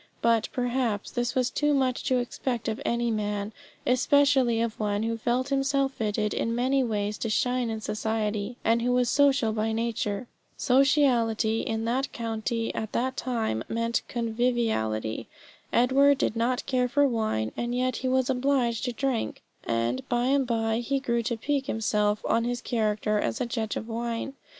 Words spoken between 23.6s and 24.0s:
of